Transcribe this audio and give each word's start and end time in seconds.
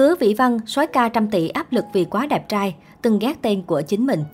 Hứa 0.00 0.14
Vĩ 0.14 0.34
Văn, 0.34 0.58
soái 0.66 0.86
ca 0.86 1.08
trăm 1.08 1.28
tỷ 1.28 1.48
áp 1.48 1.72
lực 1.72 1.84
vì 1.92 2.04
quá 2.04 2.26
đẹp 2.26 2.48
trai, 2.48 2.74
từng 3.02 3.18
ghét 3.18 3.42
tên 3.42 3.62
của 3.62 3.82
chính 3.82 4.06
mình. 4.06 4.24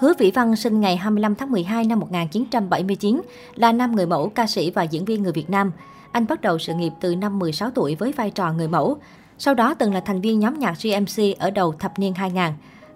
Hứa 0.00 0.12
Vĩ 0.18 0.30
Văn 0.30 0.56
sinh 0.56 0.80
ngày 0.80 0.96
25 0.96 1.34
tháng 1.34 1.50
12 1.50 1.84
năm 1.84 2.00
1979, 2.00 3.20
là 3.54 3.72
nam 3.72 3.96
người 3.96 4.06
mẫu, 4.06 4.28
ca 4.28 4.46
sĩ 4.46 4.70
và 4.70 4.82
diễn 4.82 5.04
viên 5.04 5.22
người 5.22 5.32
Việt 5.32 5.50
Nam. 5.50 5.72
Anh 6.12 6.26
bắt 6.26 6.40
đầu 6.40 6.58
sự 6.58 6.74
nghiệp 6.74 6.92
từ 7.00 7.16
năm 7.16 7.38
16 7.38 7.70
tuổi 7.70 7.94
với 7.94 8.12
vai 8.12 8.30
trò 8.30 8.52
người 8.52 8.68
mẫu. 8.68 8.96
Sau 9.38 9.54
đó 9.54 9.74
từng 9.74 9.94
là 9.94 10.00
thành 10.00 10.20
viên 10.20 10.40
nhóm 10.40 10.58
nhạc 10.58 10.74
GMC 10.82 11.38
ở 11.38 11.50
đầu 11.50 11.72
thập 11.72 11.98
niên 11.98 12.14
2000. 12.14 12.42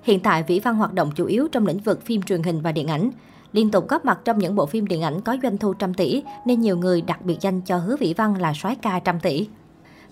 Hiện 0.02 0.20
tại 0.20 0.42
Vĩ 0.42 0.60
Văn 0.60 0.74
hoạt 0.74 0.92
động 0.92 1.10
chủ 1.14 1.26
yếu 1.26 1.48
trong 1.48 1.66
lĩnh 1.66 1.78
vực 1.78 2.06
phim 2.06 2.22
truyền 2.22 2.42
hình 2.42 2.60
và 2.62 2.72
điện 2.72 2.88
ảnh. 2.88 3.10
Liên 3.52 3.70
tục 3.70 3.88
góp 3.88 4.04
mặt 4.04 4.20
trong 4.24 4.38
những 4.38 4.54
bộ 4.54 4.66
phim 4.66 4.86
điện 4.86 5.02
ảnh 5.02 5.20
có 5.20 5.36
doanh 5.42 5.58
thu 5.58 5.72
trăm 5.72 5.94
tỷ, 5.94 6.22
nên 6.46 6.60
nhiều 6.60 6.76
người 6.76 7.00
đặc 7.00 7.24
biệt 7.24 7.36
danh 7.40 7.60
cho 7.60 7.76
Hứa 7.76 7.96
Vĩ 7.96 8.14
Văn 8.14 8.40
là 8.40 8.52
soái 8.54 8.74
ca 8.74 8.98
trăm 8.98 9.20
tỷ. 9.20 9.48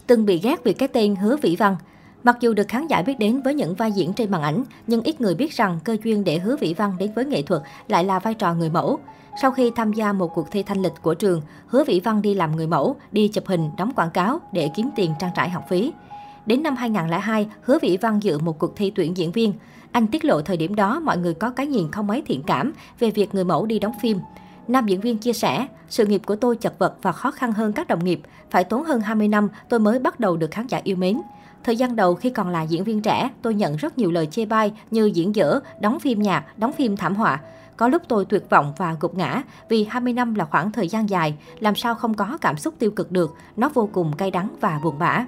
Từng 0.07 0.27
bị 0.27 0.39
ghét 0.39 0.65
vì 0.65 0.73
cái 0.73 0.89
tên 0.89 1.17
Hứa 1.17 1.37
Vĩ 1.37 1.57
Văn. 1.57 1.77
Mặc 2.25 2.37
dù 2.41 2.55
được 2.55 2.69
khán 2.69 2.87
giả 2.87 3.03
biết 3.03 3.19
đến 3.19 3.41
với 3.43 3.55
những 3.55 3.75
vai 3.75 3.93
diễn 3.93 4.13
trên 4.13 4.31
màn 4.31 4.43
ảnh, 4.43 4.65
nhưng 4.87 5.03
ít 5.03 5.21
người 5.21 5.35
biết 5.35 5.53
rằng 5.53 5.79
cơ 5.85 5.97
duyên 6.05 6.25
để 6.25 6.39
Hứa 6.39 6.57
Vĩ 6.57 6.75
Văn 6.75 6.93
đến 6.99 7.13
với 7.15 7.25
nghệ 7.25 7.43
thuật 7.43 7.63
lại 7.89 8.05
là 8.05 8.19
vai 8.19 8.35
trò 8.35 8.55
người 8.55 8.71
mẫu. 8.71 8.99
Sau 9.43 9.51
khi 9.51 9.71
tham 9.77 9.93
gia 9.93 10.13
một 10.13 10.35
cuộc 10.35 10.51
thi 10.51 10.63
thanh 10.63 10.83
lịch 10.83 10.93
của 11.03 11.15
trường, 11.15 11.43
Hứa 11.67 11.85
Vĩ 11.85 12.01
Văn 12.01 12.23
đi 12.23 12.35
làm 12.35 12.57
người 12.57 12.67
mẫu, 12.67 12.97
đi 13.13 13.29
chụp 13.29 13.47
hình, 13.47 13.71
đóng 13.77 13.93
quảng 13.97 14.11
cáo 14.11 14.41
để 14.53 14.71
kiếm 14.77 14.91
tiền 14.97 15.15
trang 15.19 15.31
trải 15.35 15.51
học 15.51 15.65
phí. 15.69 15.93
Đến 16.47 16.63
năm 16.63 16.77
2002, 16.77 17.49
Hứa 17.63 17.79
Vĩ 17.83 17.97
Văn 17.97 18.21
dự 18.23 18.39
một 18.39 18.59
cuộc 18.59 18.77
thi 18.77 18.93
tuyển 18.95 19.17
diễn 19.17 19.33
viên. 19.33 19.53
Anh 19.93 20.07
tiết 20.07 20.25
lộ 20.25 20.43
thời 20.43 20.57
điểm 20.57 20.75
đó 20.75 21.01
mọi 21.01 21.19
người 21.19 21.35
có 21.35 21.51
cái 21.51 21.67
nhìn 21.67 21.91
không 21.91 22.07
mấy 22.07 22.23
thiện 22.27 22.43
cảm 22.43 22.73
về 22.99 23.11
việc 23.11 23.35
người 23.35 23.45
mẫu 23.45 23.67
đi 23.67 23.79
đóng 23.79 23.95
phim. 24.03 24.19
Nam 24.69 24.87
diễn 24.87 25.01
viên 25.01 25.19
chia 25.19 25.33
sẻ, 25.33 25.67
sự 25.89 26.07
nghiệp 26.07 26.23
của 26.27 26.37
tôi 26.37 26.57
chật 26.57 26.79
vật 26.79 26.95
và 27.03 27.13
khó 27.13 27.31
khăn 27.31 27.53
hơn 27.53 27.73
các 27.73 27.89
đồng 27.89 28.05
nghiệp. 28.05 28.21
Phải 28.51 28.65
tốn 28.65 28.85
hơn 28.85 29.01
20 29.01 29.29
năm 29.29 29.49
tôi 29.69 29.81
mới 29.81 29.99
bắt 29.99 30.21
đầu 30.21 30.37
được 30.37 30.51
khán 30.51 30.67
giả 30.67 30.81
yêu 30.85 30.97
mến. 30.97 31.21
Thời 31.65 31.77
gian 31.77 31.97
đầu 31.97 32.15
khi 32.15 32.31
còn 32.31 32.49
là 32.49 32.63
diễn 32.63 32.85
viên 32.85 33.03
trẻ, 33.03 33.31
tôi 33.43 33.55
nhận 33.55 33.77
rất 33.77 33.99
nhiều 33.99 34.11
lời 34.11 34.27
chê 34.27 34.45
bai 34.45 34.73
như 34.91 35.07
diễn 35.07 35.37
dở, 35.37 35.61
đóng 35.81 36.01
phim 36.01 36.23
nhạc, 36.23 36.59
đóng 36.59 36.73
phim 36.73 36.97
thảm 36.97 37.15
họa. 37.15 37.41
Có 37.77 37.89
lúc 37.89 38.03
tôi 38.09 38.25
tuyệt 38.25 38.51
vọng 38.51 38.73
và 38.77 38.97
gục 39.01 39.15
ngã 39.15 39.43
vì 39.69 39.85
20 39.85 40.13
năm 40.13 40.35
là 40.35 40.45
khoảng 40.45 40.73
thời 40.73 40.89
gian 40.89 41.11
dài, 41.11 41.35
làm 41.61 41.75
sao 41.75 41.95
không 41.95 42.15
có 42.15 42.39
cảm 42.41 42.57
xúc 42.57 42.75
tiêu 42.79 42.91
cực 42.91 43.13
được, 43.13 43.35
nó 43.57 43.69
vô 43.75 43.89
cùng 43.93 44.13
cay 44.13 44.31
đắng 44.31 44.49
và 44.61 44.81
buồn 44.83 44.99
bã. 44.99 45.25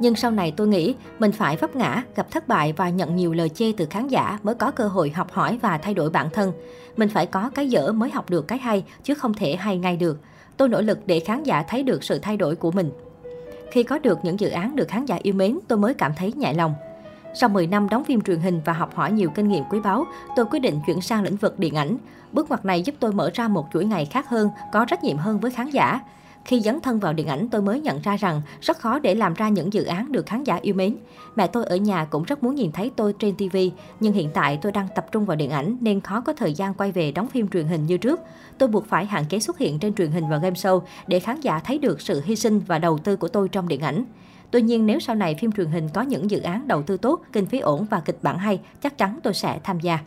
Nhưng 0.00 0.14
sau 0.14 0.30
này 0.30 0.52
tôi 0.56 0.68
nghĩ 0.68 0.94
mình 1.18 1.32
phải 1.32 1.56
vấp 1.56 1.76
ngã, 1.76 2.02
gặp 2.16 2.30
thất 2.30 2.48
bại 2.48 2.72
và 2.72 2.88
nhận 2.88 3.16
nhiều 3.16 3.32
lời 3.32 3.48
chê 3.48 3.72
từ 3.76 3.86
khán 3.90 4.08
giả 4.08 4.38
mới 4.42 4.54
có 4.54 4.70
cơ 4.70 4.88
hội 4.88 5.10
học 5.10 5.32
hỏi 5.32 5.58
và 5.62 5.78
thay 5.78 5.94
đổi 5.94 6.10
bản 6.10 6.30
thân. 6.30 6.52
Mình 6.96 7.08
phải 7.08 7.26
có 7.26 7.50
cái 7.54 7.70
dở 7.70 7.92
mới 7.92 8.10
học 8.10 8.30
được 8.30 8.48
cái 8.48 8.58
hay, 8.58 8.84
chứ 9.02 9.14
không 9.14 9.34
thể 9.34 9.56
hay 9.56 9.78
ngay 9.78 9.96
được. 9.96 10.20
Tôi 10.56 10.68
nỗ 10.68 10.80
lực 10.80 10.98
để 11.06 11.20
khán 11.20 11.42
giả 11.42 11.62
thấy 11.62 11.82
được 11.82 12.04
sự 12.04 12.18
thay 12.18 12.36
đổi 12.36 12.56
của 12.56 12.70
mình. 12.70 12.90
Khi 13.70 13.82
có 13.82 13.98
được 13.98 14.18
những 14.22 14.40
dự 14.40 14.48
án 14.48 14.76
được 14.76 14.88
khán 14.88 15.04
giả 15.04 15.18
yêu 15.22 15.34
mến, 15.34 15.58
tôi 15.68 15.78
mới 15.78 15.94
cảm 15.94 16.12
thấy 16.16 16.32
nhẹ 16.32 16.52
lòng. 16.52 16.74
Sau 17.34 17.48
10 17.48 17.66
năm 17.66 17.88
đóng 17.88 18.04
phim 18.04 18.20
truyền 18.20 18.40
hình 18.40 18.60
và 18.64 18.72
học 18.72 18.94
hỏi 18.94 19.12
nhiều 19.12 19.30
kinh 19.30 19.48
nghiệm 19.48 19.64
quý 19.70 19.80
báu, 19.80 20.04
tôi 20.36 20.46
quyết 20.50 20.60
định 20.60 20.80
chuyển 20.86 21.00
sang 21.00 21.22
lĩnh 21.22 21.36
vực 21.36 21.58
điện 21.58 21.74
ảnh. 21.74 21.96
Bước 22.32 22.48
ngoặt 22.48 22.64
này 22.64 22.82
giúp 22.82 22.94
tôi 23.00 23.12
mở 23.12 23.30
ra 23.34 23.48
một 23.48 23.66
chuỗi 23.72 23.84
ngày 23.84 24.04
khác 24.04 24.28
hơn, 24.28 24.50
có 24.72 24.84
trách 24.84 25.04
nhiệm 25.04 25.16
hơn 25.16 25.40
với 25.40 25.50
khán 25.50 25.70
giả. 25.70 26.00
Khi 26.48 26.60
dấn 26.60 26.80
thân 26.80 26.98
vào 26.98 27.12
điện 27.12 27.26
ảnh, 27.26 27.48
tôi 27.48 27.62
mới 27.62 27.80
nhận 27.80 28.00
ra 28.02 28.16
rằng 28.16 28.42
rất 28.60 28.78
khó 28.78 28.98
để 28.98 29.14
làm 29.14 29.34
ra 29.34 29.48
những 29.48 29.72
dự 29.72 29.84
án 29.84 30.12
được 30.12 30.26
khán 30.26 30.44
giả 30.44 30.58
yêu 30.62 30.74
mến. 30.74 30.96
Mẹ 31.36 31.46
tôi 31.46 31.64
ở 31.64 31.76
nhà 31.76 32.04
cũng 32.04 32.22
rất 32.22 32.42
muốn 32.42 32.54
nhìn 32.54 32.72
thấy 32.72 32.90
tôi 32.96 33.14
trên 33.18 33.34
TV, 33.36 33.56
nhưng 34.00 34.12
hiện 34.12 34.30
tại 34.34 34.58
tôi 34.62 34.72
đang 34.72 34.88
tập 34.94 35.06
trung 35.12 35.24
vào 35.24 35.36
điện 35.36 35.50
ảnh 35.50 35.76
nên 35.80 36.00
khó 36.00 36.20
có 36.20 36.32
thời 36.32 36.54
gian 36.54 36.74
quay 36.74 36.92
về 36.92 37.12
đóng 37.12 37.28
phim 37.28 37.48
truyền 37.48 37.66
hình 37.66 37.86
như 37.86 37.96
trước. 37.96 38.20
Tôi 38.58 38.68
buộc 38.68 38.86
phải 38.86 39.06
hạn 39.06 39.24
chế 39.28 39.40
xuất 39.40 39.58
hiện 39.58 39.78
trên 39.78 39.94
truyền 39.94 40.10
hình 40.10 40.24
và 40.30 40.36
game 40.36 40.54
show 40.54 40.80
để 41.06 41.20
khán 41.20 41.40
giả 41.40 41.58
thấy 41.58 41.78
được 41.78 42.00
sự 42.00 42.22
hy 42.24 42.36
sinh 42.36 42.60
và 42.66 42.78
đầu 42.78 42.98
tư 42.98 43.16
của 43.16 43.28
tôi 43.28 43.48
trong 43.48 43.68
điện 43.68 43.80
ảnh. 43.80 44.04
Tuy 44.50 44.62
nhiên, 44.62 44.86
nếu 44.86 45.00
sau 45.00 45.16
này 45.16 45.34
phim 45.34 45.52
truyền 45.52 45.70
hình 45.70 45.88
có 45.94 46.02
những 46.02 46.30
dự 46.30 46.40
án 46.40 46.68
đầu 46.68 46.82
tư 46.82 46.96
tốt, 46.96 47.22
kinh 47.32 47.46
phí 47.46 47.58
ổn 47.58 47.86
và 47.90 48.00
kịch 48.00 48.18
bản 48.22 48.38
hay, 48.38 48.60
chắc 48.82 48.98
chắn 48.98 49.18
tôi 49.22 49.34
sẽ 49.34 49.60
tham 49.64 49.80
gia. 49.80 49.98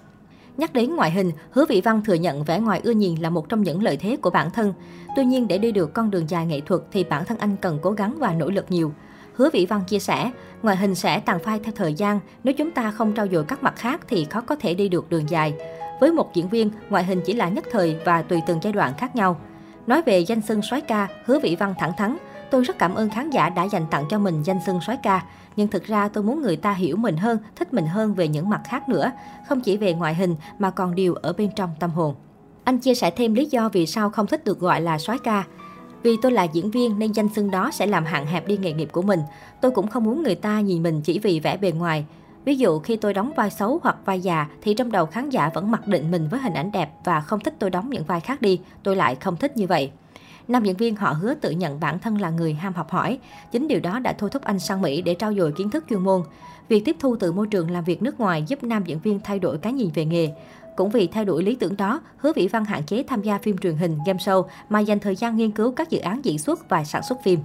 Nhắc 0.57 0.73
đến 0.73 0.95
ngoại 0.95 1.11
hình, 1.11 1.31
Hứa 1.51 1.65
Vị 1.65 1.81
Văn 1.81 2.01
thừa 2.05 2.13
nhận 2.13 2.43
vẻ 2.43 2.59
ngoài 2.59 2.81
ưa 2.83 2.91
nhìn 2.91 3.15
là 3.15 3.29
một 3.29 3.49
trong 3.49 3.63
những 3.63 3.83
lợi 3.83 3.97
thế 3.97 4.17
của 4.21 4.29
bản 4.29 4.51
thân. 4.51 4.73
Tuy 5.15 5.25
nhiên, 5.25 5.47
để 5.47 5.57
đi 5.57 5.71
được 5.71 5.93
con 5.93 6.11
đường 6.11 6.29
dài 6.29 6.45
nghệ 6.45 6.61
thuật 6.61 6.81
thì 6.91 7.03
bản 7.03 7.25
thân 7.25 7.37
anh 7.37 7.55
cần 7.61 7.79
cố 7.81 7.91
gắng 7.91 8.15
và 8.19 8.33
nỗ 8.33 8.49
lực 8.49 8.65
nhiều. 8.69 8.93
Hứa 9.35 9.49
Vị 9.53 9.65
Văn 9.65 9.83
chia 9.87 9.99
sẻ, 9.99 10.31
ngoại 10.61 10.77
hình 10.77 10.95
sẽ 10.95 11.19
tàn 11.19 11.39
phai 11.39 11.59
theo 11.59 11.73
thời 11.75 11.93
gian, 11.93 12.19
nếu 12.43 12.53
chúng 12.53 12.71
ta 12.71 12.91
không 12.91 13.13
trau 13.15 13.27
dồi 13.27 13.43
các 13.43 13.63
mặt 13.63 13.73
khác 13.75 14.01
thì 14.07 14.25
khó 14.25 14.41
có 14.41 14.55
thể 14.55 14.73
đi 14.73 14.89
được 14.89 15.09
đường 15.09 15.29
dài. 15.29 15.53
Với 15.99 16.11
một 16.11 16.33
diễn 16.33 16.49
viên, 16.49 16.71
ngoại 16.89 17.03
hình 17.03 17.21
chỉ 17.25 17.33
là 17.33 17.49
nhất 17.49 17.65
thời 17.71 17.97
và 18.05 18.21
tùy 18.21 18.41
từng 18.47 18.59
giai 18.61 18.73
đoạn 18.73 18.93
khác 18.97 19.15
nhau. 19.15 19.39
Nói 19.87 20.01
về 20.01 20.19
danh 20.19 20.41
xưng 20.41 20.61
soái 20.61 20.81
ca, 20.81 21.07
Hứa 21.25 21.39
Vị 21.39 21.55
Văn 21.59 21.73
thẳng 21.79 21.91
thắn, 21.97 22.17
tôi 22.51 22.63
rất 22.63 22.77
cảm 22.79 22.95
ơn 22.95 23.09
khán 23.09 23.29
giả 23.29 23.49
đã 23.49 23.63
dành 23.63 23.85
tặng 23.91 24.05
cho 24.09 24.19
mình 24.19 24.43
danh 24.43 24.59
xưng 24.65 24.81
sói 24.81 24.97
ca 25.03 25.23
nhưng 25.55 25.67
thực 25.67 25.83
ra 25.83 26.07
tôi 26.07 26.23
muốn 26.23 26.41
người 26.41 26.55
ta 26.55 26.73
hiểu 26.73 26.97
mình 26.97 27.17
hơn, 27.17 27.37
thích 27.55 27.73
mình 27.73 27.85
hơn 27.85 28.13
về 28.13 28.27
những 28.27 28.49
mặt 28.49 28.61
khác 28.63 28.89
nữa, 28.89 29.11
không 29.47 29.61
chỉ 29.61 29.77
về 29.77 29.93
ngoại 29.93 30.15
hình 30.15 30.35
mà 30.59 30.71
còn 30.71 30.95
điều 30.95 31.13
ở 31.13 31.33
bên 31.33 31.49
trong 31.55 31.69
tâm 31.79 31.89
hồn. 31.89 32.15
Anh 32.63 32.79
chia 32.79 32.95
sẻ 32.95 33.11
thêm 33.11 33.33
lý 33.33 33.45
do 33.45 33.69
vì 33.69 33.85
sao 33.85 34.09
không 34.09 34.27
thích 34.27 34.45
được 34.45 34.59
gọi 34.59 34.81
là 34.81 34.97
sói 34.97 35.19
ca. 35.19 35.43
Vì 36.03 36.17
tôi 36.21 36.31
là 36.31 36.43
diễn 36.43 36.71
viên 36.71 36.99
nên 36.99 37.11
danh 37.11 37.29
xưng 37.35 37.51
đó 37.51 37.71
sẽ 37.73 37.85
làm 37.85 38.05
hạn 38.05 38.25
hẹp 38.25 38.47
đi 38.47 38.57
nghề 38.57 38.73
nghiệp 38.73 38.89
của 38.91 39.01
mình. 39.01 39.19
Tôi 39.61 39.71
cũng 39.71 39.87
không 39.87 40.03
muốn 40.03 40.23
người 40.23 40.35
ta 40.35 40.59
nhìn 40.59 40.83
mình 40.83 41.01
chỉ 41.01 41.19
vì 41.19 41.39
vẻ 41.39 41.57
bề 41.57 41.71
ngoài. 41.71 42.05
Ví 42.45 42.55
dụ 42.55 42.79
khi 42.79 42.95
tôi 42.95 43.13
đóng 43.13 43.31
vai 43.35 43.49
xấu 43.49 43.79
hoặc 43.83 43.97
vai 44.05 44.21
già 44.21 44.47
thì 44.61 44.73
trong 44.73 44.91
đầu 44.91 45.05
khán 45.05 45.29
giả 45.29 45.49
vẫn 45.53 45.71
mặc 45.71 45.87
định 45.87 46.11
mình 46.11 46.27
với 46.27 46.39
hình 46.39 46.53
ảnh 46.53 46.71
đẹp 46.71 46.91
và 47.03 47.21
không 47.21 47.39
thích 47.39 47.55
tôi 47.59 47.69
đóng 47.69 47.89
những 47.89 48.03
vai 48.03 48.19
khác 48.19 48.41
đi. 48.41 48.59
Tôi 48.83 48.95
lại 48.95 49.15
không 49.15 49.37
thích 49.37 49.57
như 49.57 49.67
vậy. 49.67 49.91
Nam 50.51 50.63
diễn 50.63 50.77
viên 50.77 50.95
họ 50.95 51.11
hứa 51.11 51.33
tự 51.33 51.51
nhận 51.51 51.79
bản 51.79 51.99
thân 51.99 52.21
là 52.21 52.29
người 52.29 52.53
ham 52.53 52.73
học 52.73 52.89
hỏi. 52.89 53.19
Chính 53.51 53.67
điều 53.67 53.79
đó 53.79 53.99
đã 53.99 54.13
thôi 54.13 54.29
thúc 54.29 54.41
anh 54.43 54.59
sang 54.59 54.81
Mỹ 54.81 55.01
để 55.01 55.13
trao 55.13 55.33
dồi 55.33 55.51
kiến 55.51 55.69
thức 55.69 55.85
chuyên 55.89 55.99
môn. 55.99 56.21
Việc 56.67 56.85
tiếp 56.85 56.95
thu 56.99 57.15
từ 57.15 57.31
môi 57.31 57.47
trường 57.47 57.71
làm 57.71 57.83
việc 57.83 58.01
nước 58.01 58.19
ngoài 58.19 58.43
giúp 58.47 58.63
nam 58.63 58.83
diễn 58.85 58.99
viên 58.99 59.19
thay 59.19 59.39
đổi 59.39 59.57
cái 59.57 59.73
nhìn 59.73 59.89
về 59.93 60.05
nghề. 60.05 60.29
Cũng 60.75 60.89
vì 60.89 61.07
thay 61.07 61.25
đổi 61.25 61.43
lý 61.43 61.55
tưởng 61.55 61.77
đó, 61.77 62.01
Hứa 62.17 62.33
Vĩ 62.33 62.47
Văn 62.47 62.65
hạn 62.65 62.83
chế 62.83 63.03
tham 63.03 63.21
gia 63.21 63.37
phim 63.37 63.57
truyền 63.57 63.75
hình, 63.75 63.97
game 64.05 64.19
show 64.19 64.43
mà 64.69 64.79
dành 64.79 64.99
thời 64.99 65.15
gian 65.15 65.37
nghiên 65.37 65.51
cứu 65.51 65.71
các 65.71 65.89
dự 65.89 65.99
án 65.99 66.25
diễn 66.25 66.39
xuất 66.39 66.69
và 66.69 66.83
sản 66.83 67.03
xuất 67.03 67.23
phim. 67.23 67.39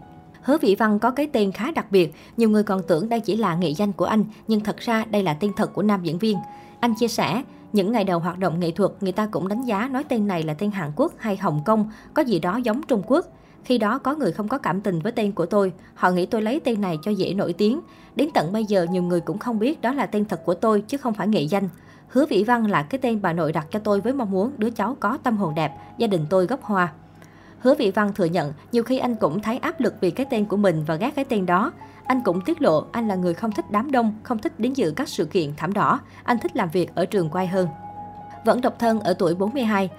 Hứa 0.47 0.59
Vĩ 0.59 0.75
Văn 0.75 0.99
có 0.99 1.11
cái 1.11 1.27
tên 1.27 1.53
khá 1.53 1.71
đặc 1.71 1.87
biệt, 1.91 2.15
nhiều 2.37 2.51
người 2.51 2.63
còn 2.63 2.83
tưởng 2.89 3.09
đây 3.09 3.21
chỉ 3.21 3.37
là 3.37 3.55
nghệ 3.55 3.75
danh 3.75 3.93
của 3.93 4.05
anh, 4.05 4.25
nhưng 4.49 4.61
thật 4.61 4.77
ra 4.79 5.05
đây 5.11 5.23
là 5.23 5.35
tên 5.35 5.53
thật 5.57 5.75
của 5.75 5.83
nam 5.83 6.03
diễn 6.03 6.19
viên. 6.19 6.37
Anh 6.81 6.95
chia 6.95 7.09
sẻ, 7.09 7.43
những 7.73 7.93
ngày 7.93 8.05
đầu 8.05 8.19
hoạt 8.19 8.39
động 8.39 8.61
nghệ 8.61 8.71
thuật, 8.71 8.93
người 9.01 9.13
ta 9.13 9.27
cũng 9.27 9.49
đánh 9.49 9.63
giá 9.63 9.89
nói 9.89 10.05
tên 10.05 10.27
này 10.27 10.43
là 10.43 10.55
tên 10.55 10.71
Hàn 10.71 10.93
Quốc 10.97 11.13
hay 11.19 11.37
Hồng 11.37 11.63
Kông, 11.65 11.91
có 12.15 12.23
gì 12.23 12.39
đó 12.39 12.57
giống 12.57 12.83
Trung 12.83 13.03
Quốc. 13.07 13.27
Khi 13.65 13.79
đó 13.79 13.99
có 13.99 14.15
người 14.15 14.33
không 14.33 14.49
có 14.49 14.59
cảm 14.59 14.81
tình 14.81 14.99
với 14.99 15.13
tên 15.13 15.33
của 15.33 15.47
tôi, 15.47 15.73
họ 15.95 16.11
nghĩ 16.11 16.27
tôi 16.27 16.43
lấy 16.43 16.61
tên 16.61 16.81
này 16.81 16.99
cho 17.03 17.11
dễ 17.11 17.35
nổi 17.35 17.53
tiếng. 17.53 17.81
Đến 18.17 18.29
tận 18.35 18.53
bây 18.53 18.65
giờ 18.65 18.87
nhiều 18.91 19.03
người 19.03 19.21
cũng 19.21 19.39
không 19.39 19.59
biết 19.59 19.81
đó 19.83 19.93
là 19.93 20.07
tên 20.07 20.25
thật 20.25 20.45
của 20.45 20.55
tôi 20.55 20.81
chứ 20.81 20.97
không 20.97 21.15
phải 21.15 21.29
nghệ 21.29 21.43
danh. 21.43 21.69
Hứa 22.09 22.27
Vĩ 22.27 22.45
Văn 22.45 22.67
là 22.67 22.83
cái 22.83 22.99
tên 22.99 23.23
bà 23.23 23.33
nội 23.33 23.53
đặt 23.53 23.67
cho 23.71 23.79
tôi 23.79 24.01
với 24.01 24.13
mong 24.13 24.31
muốn 24.31 24.53
đứa 24.59 24.71
cháu 24.71 24.97
có 25.01 25.19
tâm 25.23 25.37
hồn 25.37 25.55
đẹp, 25.55 25.73
gia 25.99 26.07
đình 26.07 26.27
tôi 26.31 26.47
gốc 26.47 26.63
hoa. 26.63 26.93
Hứa 27.59 27.75
Vị 27.75 27.91
Văn 27.91 28.13
thừa 28.13 28.25
nhận, 28.25 28.53
nhiều 28.73 28.83
khi 28.83 28.99
anh 28.99 29.17
cũng 29.17 29.41
thấy 29.41 29.59
áp 29.59 29.81
lực 29.81 29.95
vì 30.01 30.11
cái 30.11 30.27
tên 30.31 30.45
của 30.45 30.57
mình 30.57 30.85
và 30.87 30.95
ghét 30.95 31.11
cái 31.17 31.25
tên 31.25 31.47
đó. 31.47 31.73
Anh 32.07 32.21
cũng 32.25 32.41
tiết 32.41 32.63
lộ 32.63 32.85
anh 32.93 33.09
là 33.09 33.15
người 33.15 33.35
không 33.35 33.53
thích 33.53 33.65
đám 33.71 33.91
đông, 33.91 34.15
không 34.23 34.39
thích 34.39 34.61
đến 34.61 34.73
dự 34.73 34.93
các 34.97 35.09
sự 35.09 35.25
kiện 35.25 35.53
thảm 35.57 35.73
đỏ. 35.73 36.01
Anh 36.25 36.39
thích 36.39 36.57
làm 36.57 36.69
việc 36.71 36.95
ở 36.95 37.07
trường 37.07 37.31
quay 37.31 37.47
hơn. 37.47 37.69
Vẫn 38.45 38.61
độc 38.61 38.79
thân 38.79 39.01
ở 39.01 39.15
tuổi 39.15 39.35
42. 39.35 39.91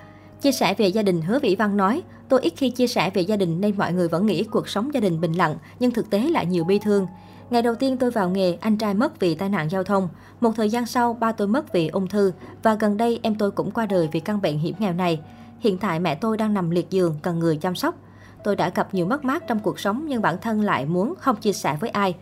Chia 0.41 0.51
sẻ 0.51 0.73
về 0.73 0.88
gia 0.88 1.03
đình 1.03 1.22
Hứa 1.22 1.40
Vĩ 1.40 1.56
Văn 1.56 1.78
nói, 1.78 2.03
tôi 2.29 2.41
ít 2.41 2.53
khi 2.57 2.69
chia 2.69 2.88
sẻ 2.88 3.09
về 3.09 3.22
gia 3.22 3.35
đình 3.35 3.62
nên 3.62 3.78
mọi 3.78 3.94
người 3.94 4.07
vẫn 4.07 4.25
nghĩ 4.25 4.44
cuộc 4.44 4.69
sống 4.69 4.94
gia 4.94 5.00
đình 5.00 5.22
bình 5.22 5.34
lặng, 5.34 5.56
nhưng 5.79 5.91
thực 5.91 6.09
tế 6.09 6.19
lại 6.19 6.45
nhiều 6.45 6.63
bi 6.63 6.79
thương. 6.79 7.07
Ngày 7.50 7.62
đầu 7.62 7.75
tiên 7.75 7.97
tôi 7.97 8.12
vào 8.12 8.29
nghề, 8.29 8.57
anh 8.62 8.78
trai 8.78 8.94
mất 8.94 9.19
vì 9.19 9.35
tai 9.35 9.50
nạn 9.50 9.69
giao 9.69 9.84
thông. 9.84 10.09
Một 10.41 10.51
thời 10.56 10.69
gian 10.69 10.85
sau, 10.85 11.13
ba 11.13 11.31
tôi 11.31 11.47
mất 11.47 11.74
vì 11.74 11.88
ung 11.88 12.07
thư. 12.07 12.31
Và 12.63 12.74
gần 12.74 12.97
đây, 12.97 13.19
em 13.24 13.35
tôi 13.35 13.51
cũng 13.51 13.72
qua 13.72 13.85
đời 13.85 14.09
vì 14.12 14.19
căn 14.19 14.41
bệnh 14.41 14.59
hiểm 14.59 14.75
nghèo 14.79 14.94
này. 14.94 15.19
Hiện 15.59 15.78
tại 15.78 16.00
mẹ 16.00 16.16
tôi 16.16 16.38
đang 16.38 16.53
nằm 16.53 16.69
liệt 16.69 16.90
giường, 16.90 17.16
cần 17.22 17.40
người 17.40 17.57
chăm 17.57 17.75
sóc. 17.75 17.95
Tôi 18.44 18.56
đã 18.56 18.69
gặp 18.69 18.94
nhiều 18.94 19.06
mất 19.06 19.25
mát 19.25 19.44
trong 19.47 19.59
cuộc 19.59 19.79
sống 19.79 20.06
nhưng 20.07 20.22
bản 20.22 20.38
thân 20.41 20.62
lại 20.62 20.85
muốn 20.85 21.13
không 21.16 21.35
chia 21.35 21.53
sẻ 21.53 21.78
với 21.79 21.90
ai. 21.90 22.16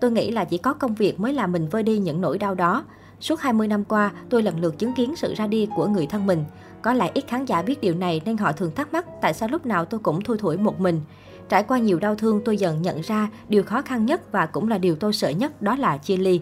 Tôi 0.00 0.10
nghĩ 0.10 0.30
là 0.30 0.44
chỉ 0.44 0.58
có 0.58 0.74
công 0.74 0.94
việc 0.94 1.20
mới 1.20 1.32
làm 1.32 1.52
mình 1.52 1.68
vơi 1.68 1.82
đi 1.82 1.98
những 1.98 2.20
nỗi 2.20 2.38
đau 2.38 2.54
đó. 2.54 2.84
Suốt 3.20 3.40
20 3.40 3.68
năm 3.68 3.84
qua, 3.84 4.10
tôi 4.30 4.42
lần 4.42 4.60
lượt 4.60 4.78
chứng 4.78 4.94
kiến 4.94 5.16
sự 5.16 5.34
ra 5.34 5.46
đi 5.46 5.68
của 5.76 5.86
người 5.86 6.06
thân 6.06 6.26
mình. 6.26 6.44
Có 6.82 6.92
lẽ 6.92 7.10
ít 7.14 7.24
khán 7.28 7.44
giả 7.44 7.62
biết 7.62 7.80
điều 7.80 7.94
này 7.94 8.20
nên 8.24 8.36
họ 8.36 8.52
thường 8.52 8.74
thắc 8.74 8.92
mắc 8.92 9.06
tại 9.20 9.34
sao 9.34 9.48
lúc 9.48 9.66
nào 9.66 9.84
tôi 9.84 10.00
cũng 10.00 10.20
thui 10.20 10.38
thủi 10.38 10.56
một 10.56 10.80
mình. 10.80 11.00
Trải 11.48 11.62
qua 11.62 11.78
nhiều 11.78 11.98
đau 11.98 12.14
thương, 12.14 12.40
tôi 12.44 12.56
dần 12.56 12.82
nhận 12.82 13.00
ra 13.00 13.28
điều 13.48 13.62
khó 13.62 13.82
khăn 13.82 14.06
nhất 14.06 14.32
và 14.32 14.46
cũng 14.46 14.68
là 14.68 14.78
điều 14.78 14.96
tôi 14.96 15.12
sợ 15.12 15.28
nhất 15.28 15.62
đó 15.62 15.76
là 15.76 15.96
chia 15.96 16.16
ly. 16.16 16.40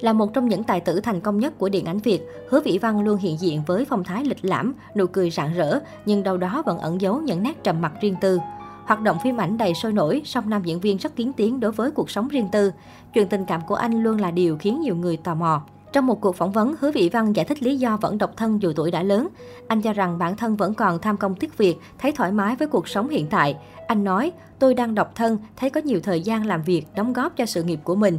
Là 0.00 0.12
một 0.12 0.34
trong 0.34 0.48
những 0.48 0.64
tài 0.64 0.80
tử 0.80 1.00
thành 1.00 1.20
công 1.20 1.38
nhất 1.38 1.58
của 1.58 1.68
điện 1.68 1.84
ảnh 1.84 1.98
Việt, 1.98 2.20
Hứa 2.48 2.60
Vĩ 2.60 2.78
Văn 2.78 3.00
luôn 3.00 3.16
hiện 3.16 3.36
diện 3.40 3.62
với 3.66 3.84
phong 3.84 4.04
thái 4.04 4.24
lịch 4.24 4.44
lãm, 4.44 4.74
nụ 4.94 5.06
cười 5.06 5.30
rạng 5.30 5.54
rỡ, 5.54 5.80
nhưng 6.06 6.22
đâu 6.22 6.36
đó 6.36 6.62
vẫn 6.66 6.78
ẩn 6.78 7.00
giấu 7.00 7.20
những 7.20 7.42
nét 7.42 7.64
trầm 7.64 7.80
mặc 7.80 7.92
riêng 8.00 8.16
tư. 8.20 8.38
Hoạt 8.84 9.00
động 9.00 9.16
phim 9.22 9.36
ảnh 9.36 9.58
đầy 9.58 9.74
sôi 9.74 9.92
nổi, 9.92 10.22
song 10.24 10.50
nam 10.50 10.62
diễn 10.64 10.80
viên 10.80 10.96
rất 10.96 11.16
kiến 11.16 11.32
tiếng 11.32 11.60
đối 11.60 11.72
với 11.72 11.90
cuộc 11.90 12.10
sống 12.10 12.28
riêng 12.28 12.48
tư. 12.52 12.72
Chuyện 13.14 13.28
tình 13.28 13.44
cảm 13.44 13.60
của 13.66 13.74
anh 13.74 14.02
luôn 14.02 14.20
là 14.20 14.30
điều 14.30 14.56
khiến 14.56 14.80
nhiều 14.80 14.96
người 14.96 15.16
tò 15.16 15.34
mò. 15.34 15.62
Trong 15.92 16.06
một 16.06 16.20
cuộc 16.20 16.36
phỏng 16.36 16.52
vấn, 16.52 16.74
Hứa 16.80 16.90
Vĩ 16.90 17.08
Văn 17.08 17.32
giải 17.36 17.44
thích 17.44 17.62
lý 17.62 17.76
do 17.76 17.96
vẫn 17.96 18.18
độc 18.18 18.36
thân 18.36 18.62
dù 18.62 18.72
tuổi 18.76 18.90
đã 18.90 19.02
lớn. 19.02 19.28
Anh 19.68 19.82
cho 19.82 19.92
rằng 19.92 20.18
bản 20.18 20.36
thân 20.36 20.56
vẫn 20.56 20.74
còn 20.74 20.98
tham 20.98 21.16
công 21.16 21.34
tiếc 21.34 21.58
việc, 21.58 21.76
thấy 21.98 22.12
thoải 22.12 22.32
mái 22.32 22.56
với 22.56 22.68
cuộc 22.68 22.88
sống 22.88 23.08
hiện 23.08 23.26
tại. 23.26 23.56
Anh 23.86 24.04
nói, 24.04 24.32
tôi 24.58 24.74
đang 24.74 24.94
độc 24.94 25.14
thân, 25.14 25.38
thấy 25.56 25.70
có 25.70 25.80
nhiều 25.84 26.00
thời 26.02 26.20
gian 26.20 26.46
làm 26.46 26.62
việc, 26.62 26.86
đóng 26.94 27.12
góp 27.12 27.36
cho 27.36 27.46
sự 27.46 27.62
nghiệp 27.62 27.80
của 27.84 27.94
mình. 27.94 28.18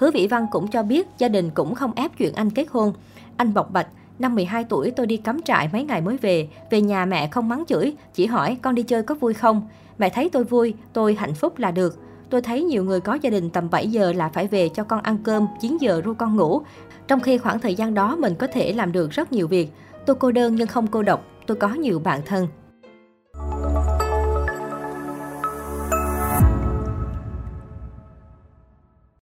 Hứa 0.00 0.10
Vĩ 0.10 0.26
Văn 0.26 0.46
cũng 0.50 0.68
cho 0.68 0.82
biết 0.82 1.08
gia 1.18 1.28
đình 1.28 1.50
cũng 1.50 1.74
không 1.74 1.92
ép 1.96 2.18
chuyện 2.18 2.34
anh 2.34 2.50
kết 2.50 2.66
hôn. 2.70 2.92
Anh 3.36 3.54
bộc 3.54 3.70
bạch, 3.70 3.86
năm 4.18 4.34
12 4.34 4.64
tuổi 4.64 4.90
tôi 4.90 5.06
đi 5.06 5.16
cắm 5.16 5.42
trại 5.42 5.68
mấy 5.72 5.84
ngày 5.84 6.00
mới 6.00 6.16
về, 6.16 6.48
về 6.70 6.80
nhà 6.80 7.04
mẹ 7.04 7.28
không 7.28 7.48
mắng 7.48 7.64
chửi, 7.68 7.96
chỉ 8.14 8.26
hỏi 8.26 8.56
con 8.62 8.74
đi 8.74 8.82
chơi 8.82 9.02
có 9.02 9.14
vui 9.14 9.34
không? 9.34 9.68
Mẹ 9.98 10.08
thấy 10.08 10.30
tôi 10.30 10.44
vui, 10.44 10.74
tôi 10.92 11.14
hạnh 11.14 11.34
phúc 11.34 11.58
là 11.58 11.70
được. 11.70 11.98
Tôi 12.30 12.42
thấy 12.42 12.62
nhiều 12.62 12.84
người 12.84 13.00
có 13.00 13.18
gia 13.22 13.30
đình 13.30 13.50
tầm 13.50 13.70
7 13.70 13.88
giờ 13.88 14.12
là 14.12 14.28
phải 14.28 14.46
về 14.46 14.68
cho 14.68 14.84
con 14.84 15.02
ăn 15.02 15.18
cơm, 15.24 15.46
9 15.60 15.76
giờ 15.80 16.02
ru 16.04 16.14
con 16.14 16.36
ngủ. 16.36 16.62
Trong 17.08 17.20
khi 17.20 17.38
khoảng 17.38 17.60
thời 17.60 17.74
gian 17.74 17.94
đó 17.94 18.16
mình 18.16 18.34
có 18.34 18.46
thể 18.46 18.72
làm 18.72 18.92
được 18.92 19.10
rất 19.10 19.32
nhiều 19.32 19.48
việc. 19.48 19.68
Tôi 20.06 20.16
cô 20.16 20.32
đơn 20.32 20.54
nhưng 20.54 20.66
không 20.66 20.86
cô 20.86 21.02
độc, 21.02 21.24
tôi 21.46 21.56
có 21.56 21.68
nhiều 21.68 21.98
bạn 21.98 22.20
thân. 22.26 22.48